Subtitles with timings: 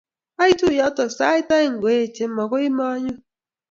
[0.43, 3.19] Aitu yoto sait aeng ngoeche magooy manyoo